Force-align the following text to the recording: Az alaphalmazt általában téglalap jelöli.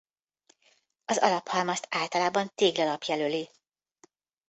Az 1.05 1.17
alaphalmazt 1.17 1.87
általában 1.89 2.51
téglalap 2.55 3.03
jelöli. 3.03 3.49